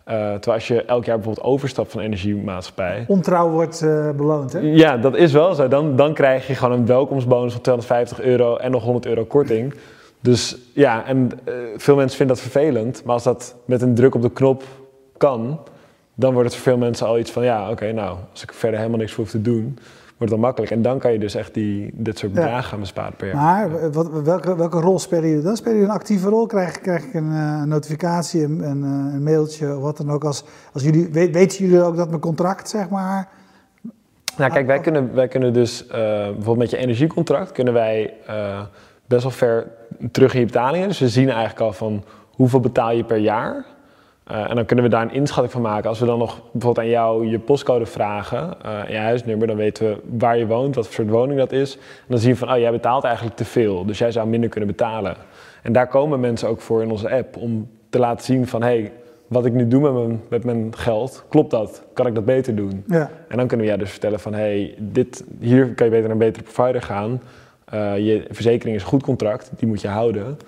[0.08, 3.04] Uh, terwijl als je elk jaar bijvoorbeeld overstapt van energiemaatschappij.
[3.08, 4.58] Ontrouw wordt uh, beloond, hè?
[4.58, 5.68] Ja, dat is wel zo.
[5.68, 9.74] Dan, dan krijg je gewoon een welkomstbonus van 250 euro en nog 100 euro korting.
[10.20, 13.04] Dus ja, en uh, veel mensen vinden dat vervelend.
[13.04, 14.62] Maar als dat met een druk op de knop
[15.16, 15.60] kan,
[16.14, 18.78] dan wordt het voor veel mensen al iets van: ja, oké, nou, als ik verder
[18.78, 19.78] helemaal niks voor hoef te doen,
[20.16, 20.72] wordt dan makkelijk.
[20.72, 23.36] En dan kan je dus echt die, dit soort bedragen gaan besparen per jaar.
[23.36, 25.56] Maar wat, welke, welke rol spelen jullie dan?
[25.56, 26.46] Spelen jullie een actieve rol?
[26.46, 30.24] Krijg, krijg ik een, uh, notificatie, een, een, eh, een, mailtje, wat dan ook?
[30.24, 33.28] Als, als jullie, weet, weten jullie ook dat mijn contract, zeg maar...
[34.36, 38.14] Nou kijk, wij kunnen, wij kunnen dus uh, bijvoorbeeld met je energiecontract kunnen wij
[39.06, 39.66] best wel ver
[40.10, 40.88] terug in je betalingen.
[40.88, 43.64] Dus we zien eigenlijk al van hoeveel betaal je per jaar.
[44.30, 45.88] Uh, en dan kunnen we daar een inschatting van maken.
[45.88, 49.88] Als we dan nog bijvoorbeeld aan jou je postcode vragen uh, je huisnummer, dan weten
[49.88, 51.74] we waar je woont, wat voor soort woning dat is.
[51.76, 54.50] En dan zien we van, oh, jij betaalt eigenlijk te veel, dus jij zou minder
[54.50, 55.16] kunnen betalen.
[55.62, 58.68] En daar komen mensen ook voor in onze app, om te laten zien van, hé,
[58.68, 58.92] hey,
[59.26, 61.82] wat ik nu doe met mijn, met mijn geld, klopt dat?
[61.92, 62.84] Kan ik dat beter doen?
[62.86, 63.10] Ja.
[63.28, 66.08] En dan kunnen we jou dus vertellen van, hé, hey, dit, hier kan je beter
[66.08, 67.22] naar een betere provider gaan.
[67.74, 70.38] Uh, je verzekering is een goed contract, die moet je houden.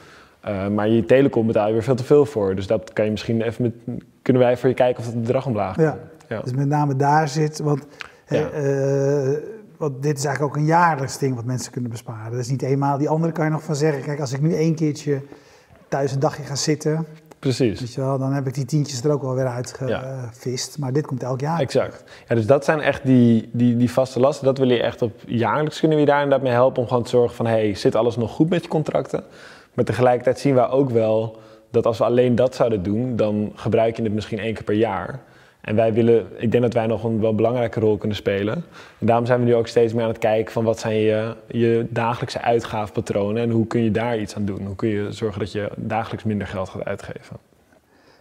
[0.47, 2.54] Uh, maar je telecom betaal je weer veel te veel voor.
[2.54, 5.47] Dus dat kan je misschien even met, kunnen wij voor je kijken of dat bedrag
[5.47, 5.85] omlaag kan.
[5.85, 5.99] Ja.
[6.28, 6.40] ja.
[6.40, 7.87] Dus met name daar zit, want,
[8.28, 8.50] ja.
[8.52, 9.37] uh,
[9.76, 12.30] want dit is eigenlijk ook een jaarlijks ding wat mensen kunnen besparen.
[12.30, 12.99] Dat is niet eenmaal.
[12.99, 15.21] Die andere kan je nog van zeggen, kijk, als ik nu één keertje
[15.89, 17.06] thuis een dagje ga zitten.
[17.39, 17.80] Precies.
[17.80, 20.75] Weet je wel, dan heb ik die tientjes er ook wel weer uitgevist.
[20.75, 20.80] Ja.
[20.80, 21.60] Maar dit komt elk jaar.
[21.60, 22.04] Exact.
[22.28, 24.45] Ja, dus dat zijn echt die, die, die vaste lasten.
[24.45, 26.82] Dat wil je echt op jaarlijks kunnen we je daar inderdaad mee helpen.
[26.82, 29.25] Om gewoon te zorgen van, hey, zit alles nog goed met je contracten?
[29.78, 31.38] Maar tegelijkertijd zien we ook wel
[31.71, 34.75] dat als we alleen dat zouden doen, dan gebruik je het misschien één keer per
[34.75, 35.21] jaar.
[35.60, 38.54] En wij willen, ik denk dat wij nog een wel belangrijke rol kunnen spelen.
[38.99, 41.34] En daarom zijn we nu ook steeds meer aan het kijken van wat zijn je,
[41.47, 44.67] je dagelijkse uitgaafpatronen en hoe kun je daar iets aan doen?
[44.67, 47.36] Hoe kun je zorgen dat je dagelijks minder geld gaat uitgeven?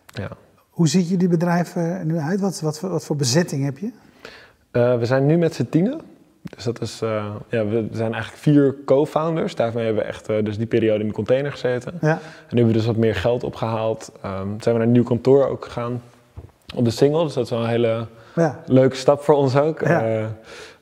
[0.06, 0.30] Ja.
[0.70, 2.40] Hoe ziet jullie bedrijf nu uit?
[2.40, 3.90] Wat, wat, wat voor bezetting heb je?
[4.72, 6.02] Uh, we zijn nu met z'n tienen.
[6.56, 9.56] Dus dat is, uh, ja, we zijn eigenlijk vier co-founders.
[9.56, 11.94] Daarvan hebben we echt uh, dus die periode in de container gezeten.
[12.02, 12.10] Ja.
[12.10, 14.12] En nu hebben we dus wat meer geld opgehaald.
[14.26, 16.02] Um, zijn we naar een nieuw kantoor ook gegaan
[16.76, 17.24] op de single.
[17.24, 18.06] Dus dat is wel een hele
[18.36, 18.64] ja.
[18.66, 19.82] leuke stap voor ons ook.
[19.82, 20.20] Ja.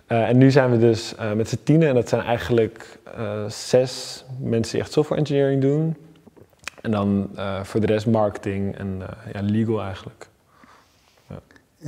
[0.07, 1.87] Uh, en nu zijn we dus met z'n tienen.
[1.87, 2.99] En dat zijn eigenlijk
[3.47, 5.95] zes mensen die echt software engineering doen.
[6.81, 7.29] En dan
[7.63, 9.01] voor de rest marketing en
[9.33, 10.27] ja, legal eigenlijk.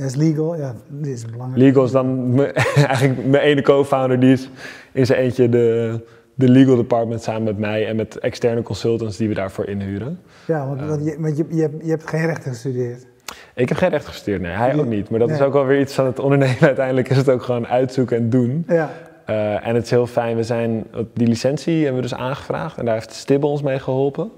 [0.06, 1.62] Is legal, ja, dit is belangrijk.
[1.62, 2.40] Legal is dan
[2.74, 4.50] eigenlijk mijn ene co-founder, die is
[4.92, 6.00] in zijn eentje de,
[6.34, 10.20] de legal department samen met mij en met externe consultants die we daarvoor inhuren.
[10.46, 13.06] Ja, want, want, je, want je, je, hebt, je hebt geen rechten gestudeerd.
[13.54, 15.10] Ik heb geen rechten gestudeerd, nee, hij ook niet.
[15.10, 16.60] Maar dat is ook wel weer iets van het ondernemen.
[16.72, 18.64] Uiteindelijk is het ook gewoon uitzoeken en doen.
[18.68, 18.90] Ja.
[19.30, 22.84] Uh, en het is heel fijn, we zijn, die licentie hebben we dus aangevraagd en
[22.84, 24.30] daar heeft Stibbe ons mee geholpen.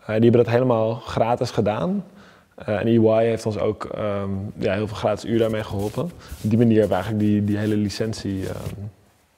[0.00, 2.04] Uh, die hebben dat helemaal gratis gedaan.
[2.68, 6.04] Uh, en EY heeft ons ook um, ja, heel veel gratis uur daarmee geholpen.
[6.04, 8.90] Op die manier hebben we eigenlijk die, die hele licentie um,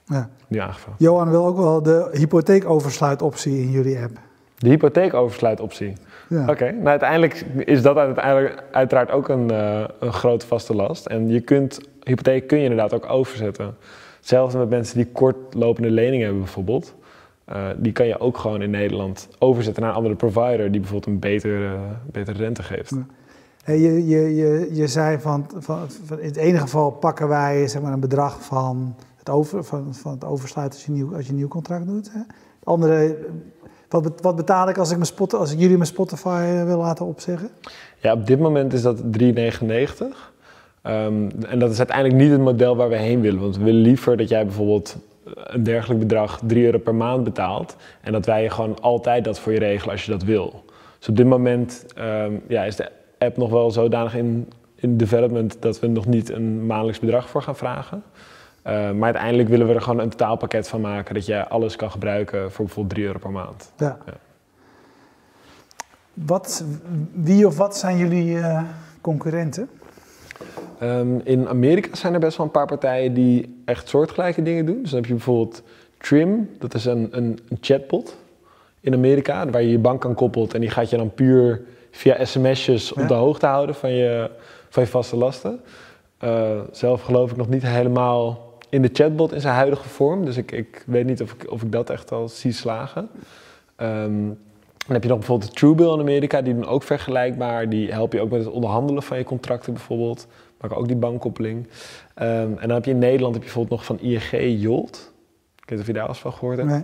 [0.05, 0.29] ja.
[0.47, 0.99] nu aangevraagd.
[0.99, 4.19] Johan wil ook wel de hypotheekoversluitoptie in jullie app.
[4.57, 5.93] De hypotheekoversluitoptie?
[6.29, 6.45] Ja.
[6.49, 11.05] Oké, nou uiteindelijk is dat uiteindelijk uiteraard ook een, uh, een grote vaste last.
[11.05, 13.75] En je kunt, hypotheek kun je inderdaad ook overzetten.
[14.17, 16.93] Hetzelfde met mensen die kortlopende leningen hebben bijvoorbeeld.
[17.51, 21.13] Uh, die kan je ook gewoon in Nederland overzetten naar een andere provider die bijvoorbeeld
[21.13, 21.77] een betere,
[22.11, 22.91] betere rente geeft.
[23.63, 27.67] Hey, je, je, je, je zei van, van, van, in het ene geval pakken wij
[27.67, 31.25] zeg maar, een bedrag van het, over, van, van het oversluiten als je, nieuw, als
[31.25, 32.11] je een nieuw contract doet.
[32.11, 32.19] Hè?
[32.19, 33.17] Het andere,
[33.89, 36.77] wat, wat betaal ik als ik, mijn spot, als ik jullie mijn Spotify eh, wil
[36.77, 37.49] laten opzeggen?
[37.99, 39.03] Ja, op dit moment is dat 3,99.
[39.09, 40.09] Um,
[40.81, 43.41] ehm, en dat is uiteindelijk niet het model waar we heen willen.
[43.41, 47.75] Want we willen liever dat jij bijvoorbeeld een dergelijk bedrag 3 euro per maand betaalt.
[48.01, 50.63] En dat wij gewoon altijd dat voor je regelen als je dat wil.
[50.99, 55.61] Dus op dit moment um, ja, is de app nog wel zodanig in, in development
[55.61, 58.03] dat we nog niet een maandelijks bedrag voor gaan vragen.
[58.67, 61.91] Uh, maar uiteindelijk willen we er gewoon een totaalpakket van maken dat je alles kan
[61.91, 63.71] gebruiken voor bijvoorbeeld 3 euro per maand.
[63.77, 63.97] Ja.
[64.05, 64.13] ja.
[66.13, 66.65] Wat,
[67.13, 68.61] wie of wat zijn jullie uh,
[69.01, 69.69] concurrenten?
[70.83, 74.81] Um, in Amerika zijn er best wel een paar partijen die echt soortgelijke dingen doen.
[74.81, 75.63] Dus dan heb je bijvoorbeeld
[75.97, 78.17] Trim, dat is een, een, een chatbot.
[78.81, 82.25] in Amerika, waar je je bank aan koppelt en die gaat je dan puur via
[82.25, 84.29] sms'jes op de hoogte houden van je,
[84.69, 85.59] van je vaste lasten.
[86.23, 90.37] Uh, zelf geloof ik nog niet helemaal in de chatbot in zijn huidige vorm, dus
[90.37, 93.09] ik, ik weet niet of ik, of ik dat echt al zie slagen.
[93.77, 94.37] Um,
[94.85, 97.69] dan heb je nog bijvoorbeeld de Truebill in Amerika, die doen ook vergelijkbaar.
[97.69, 100.27] Die helpen je ook met het onderhandelen van je contracten bijvoorbeeld.
[100.61, 101.57] Maken ook die bankkoppeling.
[101.57, 101.67] Um,
[102.57, 105.13] en dan heb je in Nederland heb je bijvoorbeeld nog van ING Jolt.
[105.55, 106.69] Ik weet niet of je daar eens van gehoord hebt.
[106.69, 106.83] Nee.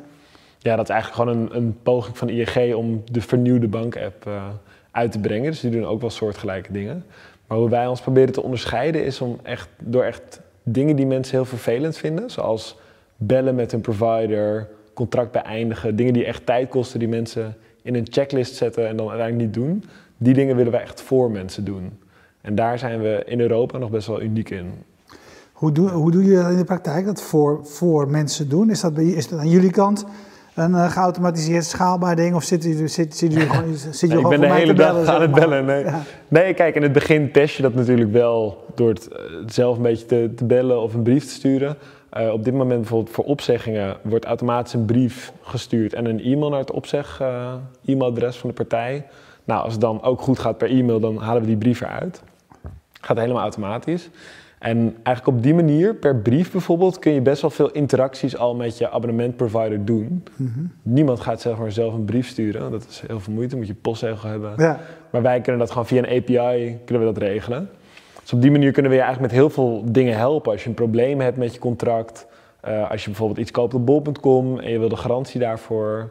[0.59, 4.45] Ja, dat is eigenlijk gewoon een, een poging van ING om de vernieuwde bankapp uh,
[4.91, 5.51] uit te brengen.
[5.51, 7.05] Dus die doen ook wel soortgelijke dingen.
[7.47, 11.35] Maar hoe wij ons proberen te onderscheiden is om echt door echt dingen die mensen
[11.35, 12.77] heel vervelend vinden, zoals
[13.15, 18.07] bellen met een provider, contract beëindigen, dingen die echt tijd kosten, die mensen in een
[18.09, 19.83] checklist zetten en dan uiteindelijk niet doen.
[20.17, 21.99] Die dingen willen wij echt voor mensen doen.
[22.41, 24.71] En daar zijn we in Europa nog best wel uniek in.
[25.57, 28.69] Hoe doe, hoe doe je dat in de praktijk, dat voor, voor mensen doen?
[28.69, 30.05] Is dat, bij, is dat aan jullie kant
[30.53, 32.35] een uh, geautomatiseerd schaalbaar ding?
[32.35, 34.73] Of zit je, zit, zit je gewoon, zit je nee, gewoon Ik ben de hele
[34.73, 35.65] dag aan het bellen.
[35.65, 35.85] Nee.
[36.27, 39.83] nee, kijk, in het begin test je dat natuurlijk wel door het eh, zelf een
[39.83, 41.77] beetje te, te bellen of een brief te sturen.
[42.17, 46.49] Uh, op dit moment bijvoorbeeld voor opzeggingen wordt automatisch een brief gestuurd en een e-mail
[46.49, 47.21] naar het opzeg
[47.85, 49.05] e-mailadres van de partij.
[49.47, 52.23] Nou, als het dan ook goed gaat per e-mail, dan halen we die brief eruit.
[53.01, 54.09] Gaat helemaal automatisch.
[54.59, 58.55] En eigenlijk op die manier, per brief bijvoorbeeld, kun je best wel veel interacties al
[58.55, 60.23] met je abonnementprovider doen.
[60.35, 60.71] Mm -hmm.
[60.81, 63.73] Niemand gaat zeg maar zelf een brief sturen, dat is heel veel moeite, moet je
[63.73, 64.53] postzegel hebben.
[64.57, 64.79] Ja.
[65.09, 67.69] Maar wij kunnen dat gewoon via een API kunnen we dat regelen.
[68.21, 70.51] Dus op die manier kunnen we je eigenlijk met heel veel dingen helpen.
[70.51, 72.27] Als je een probleem hebt met je contract,
[72.67, 76.09] uh, als je bijvoorbeeld iets koopt op bol.com en je wil de garantie daarvoor,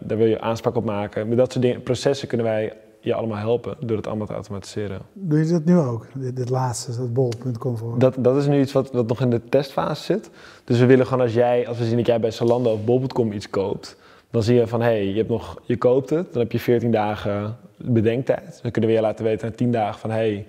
[0.00, 1.28] daar wil je aanspraak op maken.
[1.28, 5.00] Met dat soort dingen, processen kunnen wij je allemaal helpen door het allemaal te automatiseren.
[5.12, 7.98] Doe je dat nu ook, dit, dit laatste, dat bol.com voor?
[7.98, 10.30] Dat, dat is nu iets wat, wat nog in de testfase zit.
[10.64, 13.32] Dus we willen gewoon als jij, als we zien dat jij bij Zalando of bol.com
[13.32, 13.96] iets koopt,
[14.30, 16.58] dan zie je van hé, hey, je, hebt nog, je koopt het, dan heb je
[16.58, 18.58] 14 dagen bedenktijd.
[18.62, 20.46] Dan kunnen we je laten weten na 10 dagen van hé, hey,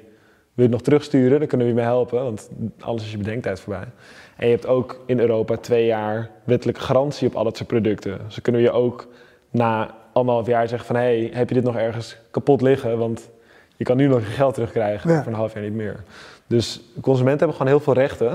[0.54, 2.50] wil je het nog terugsturen, dan kunnen we je mee helpen, want
[2.80, 3.88] alles is je bedenktijd voorbij.
[4.36, 8.12] En je hebt ook in Europa twee jaar wettelijke garantie op al dat soort producten.
[8.12, 9.08] Dus dan kunnen we je ook
[9.50, 10.96] na anderhalf jaar zeggen van...
[10.96, 12.98] hé, hey, heb je dit nog ergens kapot liggen?
[12.98, 13.30] Want
[13.76, 15.24] je kan nu nog je geld terugkrijgen, ja.
[15.24, 16.04] voor een half jaar niet meer.
[16.48, 18.30] Dus consumenten hebben gewoon heel veel rechten.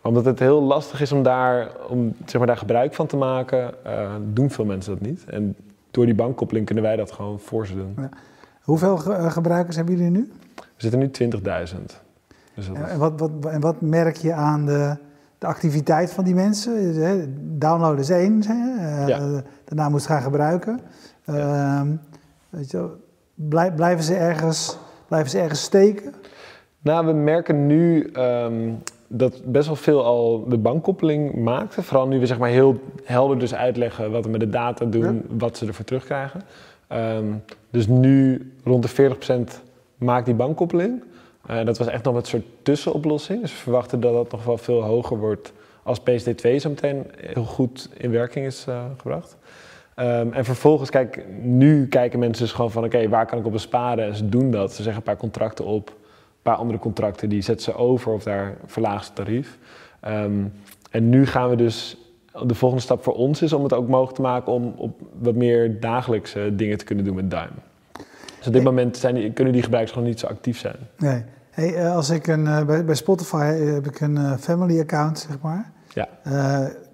[0.00, 3.16] Maar omdat het heel lastig is om daar, om, zeg maar, daar gebruik van te
[3.16, 5.24] maken, uh, doen veel mensen dat niet.
[5.24, 5.56] En
[5.90, 7.94] door die bankkoppeling kunnen wij dat gewoon voor ze doen.
[7.96, 8.08] Ja.
[8.62, 10.32] Hoeveel ge eh, gebruikers hebben jullie nu?
[10.54, 11.10] We zitten nu
[11.74, 11.78] 20.000.
[12.54, 14.96] Dus en, wat, wat, en wat merk je aan de,
[15.38, 17.58] de activiteit van die mensen?
[17.58, 18.42] Downloaden is één,
[19.06, 19.42] ja.
[19.64, 20.80] daarna moet ze gaan gebruiken.
[21.24, 21.82] Ja.
[21.84, 21.90] Uh,
[22.48, 22.88] weet je,
[23.76, 26.14] blijven, ze ergens, blijven ze ergens steken?
[26.80, 31.82] Nou, we merken nu um, dat best wel veel al de bankkoppeling maakte.
[31.82, 35.14] Vooral nu we zeg maar heel helder dus uitleggen wat we met de data doen,
[35.14, 35.36] ja.
[35.38, 36.42] wat ze ervoor terugkrijgen.
[36.92, 39.14] Um, dus nu rond de
[39.50, 39.64] 40%
[39.98, 41.02] maakt die bankkoppeling.
[41.50, 43.40] Uh, dat was echt nog een soort tussenoplossing.
[43.40, 47.44] Dus we verwachten dat dat nog wel veel hoger wordt als PSD2 zo meteen heel
[47.44, 49.36] goed in werking is uh, gebracht.
[49.96, 53.46] Um, en vervolgens, kijk, nu kijken mensen dus gewoon van oké, okay, waar kan ik
[53.46, 54.04] op besparen?
[54.04, 54.70] En ze doen dat.
[54.70, 55.94] Ze zeggen een paar contracten op, een
[56.42, 59.58] paar andere contracten, die zetten ze over of daar verlagen ze het tarief.
[60.06, 60.52] Um,
[60.90, 61.96] en nu gaan we dus,
[62.42, 65.34] de volgende stap voor ons is om het ook mogelijk te maken om op wat
[65.34, 67.52] meer dagelijkse dingen te kunnen doen met Duim.
[68.38, 70.76] Dus op dit moment zijn kunnen die gebruikers gewoon niet zo actief zijn.
[70.96, 71.22] Nee.
[71.58, 75.72] Hey, uh, als ik een, uh, bij, Spotify heb ik een family account, zeg maar.
[75.88, 76.08] Ja.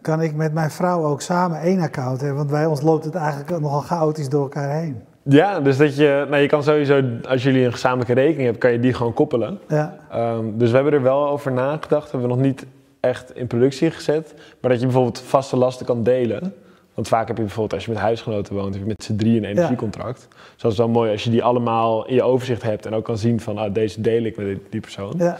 [0.02, 2.36] kan ik met mijn vrouw ook samen één account hebben?
[2.38, 5.02] Want bij ons loopt het eigenlijk nogal chaotisch door elkaar heen.
[5.22, 8.72] Ja, dus dat je, nou je kan sowieso, als jullie een gezamenlijke rekening hebben, kan
[8.72, 9.58] je die gewoon koppelen.
[9.68, 9.96] Ja.
[10.14, 12.66] Um, dus we hebben er wel over nagedacht, hebben we nog niet
[13.00, 14.34] echt in productie gezet.
[14.60, 16.54] Maar dat je bijvoorbeeld vaste lasten kan delen.
[16.94, 19.36] Want vaak heb je bijvoorbeeld, als je met huisgenoten woont, heb je met z'n drie
[19.36, 20.26] een energiecontract.
[20.30, 20.36] Ja.
[20.52, 23.04] Dus dat is wel mooi als je die allemaal in je overzicht hebt en ook
[23.04, 25.14] kan zien van, ah, deze deel ik met die persoon.
[25.18, 25.38] Ja.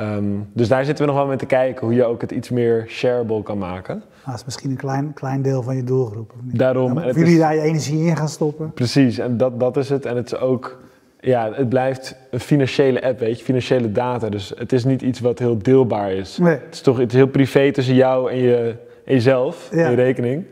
[0.00, 2.50] Um, dus daar zitten we nog wel mee te kijken hoe je ook het iets
[2.50, 3.94] meer shareable kan maken.
[3.94, 6.32] Nou, dat is misschien een klein, klein deel van je doelgroep.
[6.42, 6.94] Daarom.
[6.94, 8.72] Dan jullie is, daar je energie in gaan stoppen.
[8.72, 10.06] Precies, en dat, dat is het.
[10.06, 10.78] En het is ook,
[11.20, 14.28] ja, het blijft een financiële app, weet je, financiële data.
[14.28, 16.38] Dus het is niet iets wat heel deelbaar is.
[16.38, 16.52] Nee.
[16.52, 18.74] Het is toch het is heel privé tussen jou en je
[19.06, 19.88] en jezelf, ja.
[19.88, 20.44] je rekening.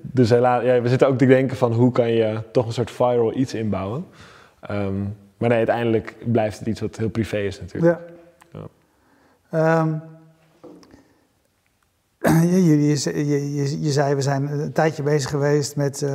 [0.00, 2.90] Dus helaas, ja, we zitten ook te denken van hoe kan je toch een soort
[2.90, 4.06] viral iets inbouwen.
[4.70, 7.98] Um, maar nee, uiteindelijk blijft het iets wat heel privé is natuurlijk.
[8.52, 8.60] Ja.
[9.50, 9.80] ja.
[9.82, 10.00] Um,
[12.22, 12.88] je, je,
[13.54, 16.10] je, je, zei, we zijn een tijdje bezig geweest met, uh,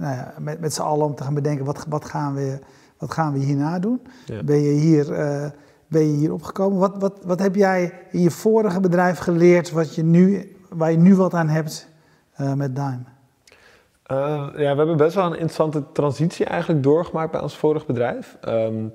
[0.00, 2.58] nou ja, met, met z'n allen om te gaan bedenken wat, wat, gaan, we,
[2.98, 4.00] wat gaan we hierna doen.
[4.26, 4.42] Ja.
[4.42, 5.46] Ben, je hier, uh,
[5.88, 6.78] ben je hier opgekomen?
[6.78, 10.98] Wat, wat, wat heb jij in je vorige bedrijf geleerd wat je nu waar je
[10.98, 11.88] nu wat aan hebt
[12.40, 13.00] uh, met Dime?
[14.10, 18.36] Uh, ja, we hebben best wel een interessante transitie eigenlijk doorgemaakt bij ons vorig bedrijf.
[18.48, 18.92] Um,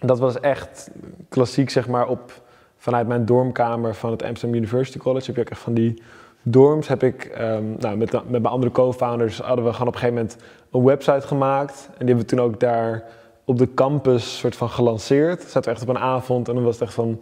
[0.00, 0.90] dat was echt
[1.28, 2.42] klassiek, zeg maar, op,
[2.76, 6.02] vanuit mijn dormkamer van het Amsterdam University College heb je ook echt van die
[6.42, 6.88] dorms.
[6.88, 10.22] Heb ik, um, nou, met, met mijn andere co-founders hadden we gewoon op een gegeven
[10.22, 11.88] moment een website gemaakt.
[11.90, 13.04] En die hebben we toen ook daar
[13.44, 15.42] op de campus soort van gelanceerd.
[15.42, 17.18] Zaten we echt op een avond en dan was het echt van,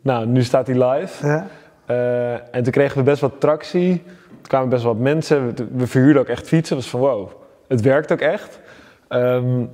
[0.00, 1.26] nou, nu staat hij live.
[1.26, 1.46] Ja.
[1.90, 4.02] Uh, en toen kregen we best wat tractie.
[4.42, 5.54] Er kwamen best wel wat mensen.
[5.72, 6.76] We verhuurden ook echt fietsen.
[6.76, 7.30] was van wow,
[7.68, 8.60] het werkt ook echt.
[9.08, 9.70] Um,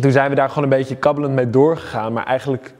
[0.00, 2.12] toen zijn we daar gewoon een beetje kabbelend mee doorgegaan.
[2.12, 2.74] Maar eigenlijk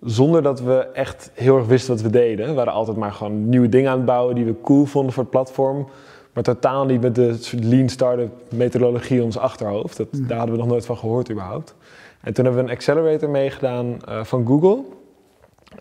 [0.00, 2.46] zonder dat we echt heel erg wisten wat we deden.
[2.46, 5.22] We waren altijd maar gewoon nieuwe dingen aan het bouwen die we cool vonden voor
[5.22, 5.88] het platform.
[6.32, 9.96] Maar totaal niet met de soort lean startup methodologie in ons achterhoofd.
[9.96, 10.26] Dat, mm.
[10.26, 11.74] Daar hadden we nog nooit van gehoord überhaupt.
[12.20, 14.78] En toen hebben we een accelerator meegedaan uh, van Google.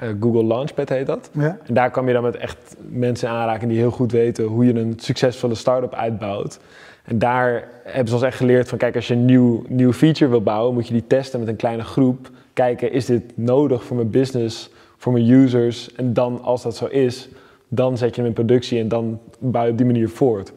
[0.04, 1.30] Uh, Google Launchpad heet dat.
[1.34, 1.58] Ja.
[1.64, 4.74] En daar kwam je dan met echt mensen aanraken die heel goed weten hoe je
[4.74, 6.60] een succesvolle start-up uitbouwt.
[7.04, 10.30] En daar hebben ze ons echt geleerd van, kijk, als je een nieuw, nieuw feature
[10.30, 12.30] wil bouwen, moet je die testen met een kleine groep.
[12.54, 15.94] Kijken, is dit nodig voor mijn business, voor mijn users?
[15.94, 17.30] En dan, als dat zo is,
[17.68, 20.52] dan zet je hem in productie en dan bouw je op die manier voort.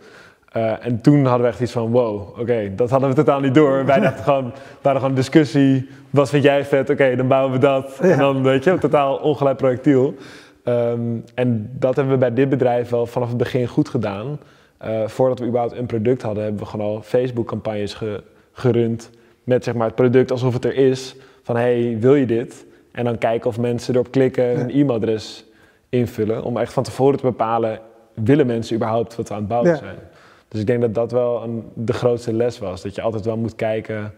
[0.57, 3.55] Uh, en toen hadden we echt iets van, wow, oké, dat hadden we totaal niet
[3.55, 3.85] door.
[3.85, 6.91] Wij dachten gewoon, we hadden gewoon discussie, wat vind jij vet?
[6.91, 7.99] Oké, dan bouwen we dat.
[8.01, 10.15] En dan, weet je, een totaal ongelijk projectiel.
[10.65, 14.39] Um, en dat hebben we bij dit bedrijf wel vanaf het begin goed gedaan.
[14.85, 19.11] Uh, voordat we überhaupt een product hadden, hebben we gewoon al Facebook-campagnes ge gerund.
[19.45, 21.17] Met zeg maar, het product alsof het er is.
[21.43, 22.67] Van hey, wil je dit?
[22.93, 25.45] En dan kijken of mensen erop klikken, hun e-mailadres
[25.89, 26.45] invullen.
[26.45, 27.81] Om echt van tevoren te bepalen,
[28.15, 29.97] willen mensen überhaupt wat we aan het bouwen zijn?
[30.53, 32.83] Dus ik denk dat dat wel een, de grootste les was.
[32.83, 34.13] Dat je altijd wel moet kijken,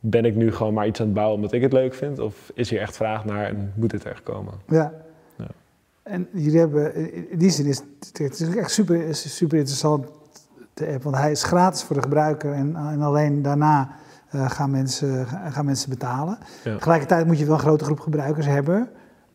[0.00, 2.18] ben ik nu gewoon maar iets aan het bouwen omdat ik het leuk vind?
[2.18, 4.54] Of is hier echt vraag naar en moet dit er komen?
[4.68, 4.92] Ja.
[5.36, 5.46] ja.
[6.02, 6.94] En jullie hebben,
[7.30, 10.06] in die zin is het is echt super, super interessant,
[10.74, 11.02] de app.
[11.02, 13.90] Want hij is gratis voor de gebruiker en, en alleen daarna
[14.34, 16.38] uh, gaan, mensen, gaan mensen betalen.
[16.64, 16.74] Ja.
[16.74, 18.88] Tegelijkertijd moet je wel een grote groep gebruikers hebben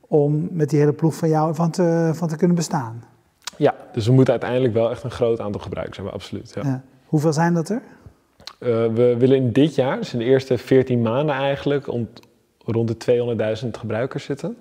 [0.07, 3.03] om met die hele ploeg van jou van te, van te kunnen bestaan.
[3.59, 6.51] Ja, dus we moeten uiteindelijk wel echt een groot aantal gebruikers hebben, absoluut.
[6.55, 6.61] Ja.
[6.63, 6.83] ja.
[7.05, 7.81] Hoeveel zijn dat er?
[8.59, 12.09] Uh, we willen in dit jaar, dus in de eerste 14 maanden eigenlijk, om,
[12.65, 14.57] rond de 200.000 gebruikers zitten.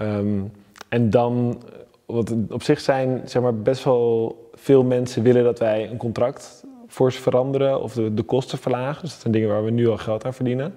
[0.00, 0.52] Um,
[0.88, 1.62] en dan,
[2.06, 6.64] wat op zich zijn zeg maar, best wel veel mensen willen dat wij een contract
[6.86, 9.02] voor ze veranderen of de, de kosten verlagen.
[9.02, 10.74] Dus dat zijn dingen waar we nu al geld aan verdienen.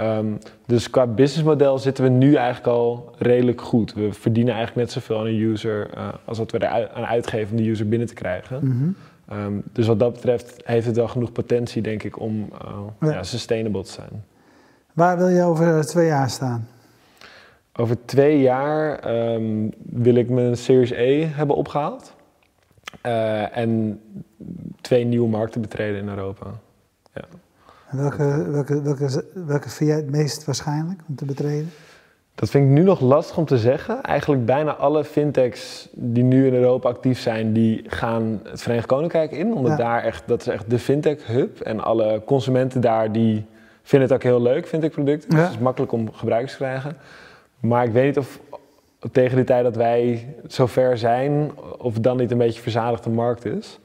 [0.00, 3.94] Um, dus qua businessmodel zitten we nu eigenlijk al redelijk goed.
[3.94, 7.56] We verdienen eigenlijk net zoveel aan een user uh, als wat we er aan uitgeven
[7.56, 8.58] om de user binnen te krijgen.
[8.62, 8.96] Mm
[9.32, 13.10] um, dus wat dat betreft heeft het wel genoeg potentie, denk ik, om uh, ja.
[13.10, 14.24] ja, sustainable te zijn.
[14.92, 16.68] Waar wil je over twee jaar staan?
[17.76, 22.14] Over twee jaar um, wil ik mijn Series E hebben opgehaald.
[23.06, 24.00] Uh, en
[24.80, 26.46] twee nieuwe markten betreden in Europa.
[27.14, 27.24] Ja.
[27.90, 31.70] En welke, welke, welke, welke vind jij het meest waarschijnlijk om te betreden?
[32.34, 34.02] Dat vind ik nu nog lastig om te zeggen.
[34.02, 39.30] Eigenlijk bijna alle fintechs die nu in Europa actief zijn, die gaan het Verenigd Koninkrijk
[39.30, 39.54] in.
[39.54, 41.60] Omdat daar echt, dat is echt de fintech hub.
[41.60, 43.46] En alle consumenten daar die
[43.82, 45.30] vinden het ook heel leuk, fintech producten.
[45.30, 46.96] Dus het is makkelijk om gebruikers te krijgen.
[47.60, 48.40] Maar ik weet niet of
[49.12, 53.78] tegen de tijd dat wij zover zijn, of dan niet een beetje verzadigde markt is.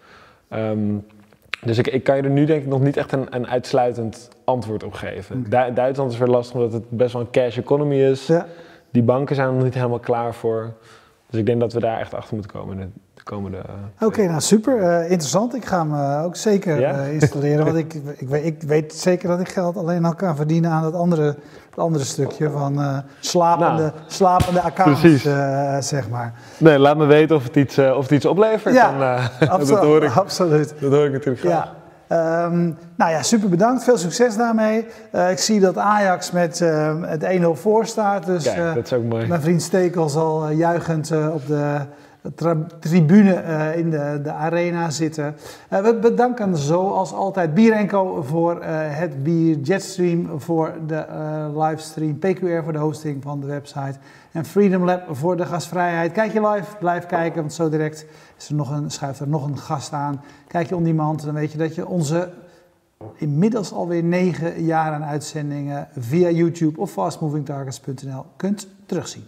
[0.53, 1.05] Um,
[1.65, 4.29] dus ik, ik, kan je er nu denk ik nog niet echt een, een uitsluitend
[4.43, 5.49] antwoord op geven.
[5.49, 8.27] Duitsland is weer lastig omdat het best wel een cash economy is.
[8.27, 8.47] Ja.
[8.91, 10.73] Die banken zijn er nog niet helemaal klaar voor.
[11.29, 12.87] Dus ik denk dat we daar echt achter moeten komen de,
[13.23, 13.57] de komende.
[13.57, 14.77] Uh, Oké, nou super.
[14.77, 15.55] Uh, interessant.
[15.55, 17.03] Ik ga hem uh, ook zeker ja?
[17.03, 17.65] installeren.
[17.65, 20.83] want ik, ik, weet, ik, weet, zeker dat ik geld alleen al kan verdienen aan
[20.83, 21.25] het andere,
[21.69, 25.01] het andere stukje van slapende, nou, slapende accounts,
[25.87, 26.33] zeg maar.
[26.57, 28.75] Nee, laat me weten of het iets, of het iets oplevert.
[28.75, 28.91] Ja,
[29.39, 30.73] Dan, absoluut, dat hoor ik, absoluut.
[30.79, 31.63] Dat hoor ik natuurlijk graag.
[31.63, 31.81] Ja.
[32.45, 33.83] Um, nou ja, super bedankt.
[33.83, 34.87] Veel succes daarmee.
[35.15, 38.25] Uh, ik zie dat Ajax met uh, het 1-0 voor staat.
[38.25, 39.27] Dus Kijk, uh, dat is ook mooi.
[39.27, 41.79] mijn vriend Stekel zal juichend op de
[42.79, 43.33] tribune
[43.75, 45.35] in de, de arena zitten.
[45.69, 51.05] we bedanken zoals altijd Bierenco voor het bier, Jetstream voor de
[51.55, 53.95] livestream, PQR voor de hosting van de website
[54.31, 56.11] en Freedom Lab voor de gastvrijheid.
[56.11, 58.05] Kijk je live, blijf kijken, want zo direct
[58.37, 60.21] is er nog een, schuift er nog een gast aan.
[60.47, 62.29] Kijk je on demand, dan weet je dat je onze
[63.15, 69.23] inmiddels alweer negen jaar aan uitzendingen via YouTube of fastmovingtargets.nl kunt terugzien.